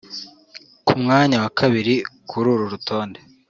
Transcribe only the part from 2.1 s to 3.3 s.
kuri uru rutonde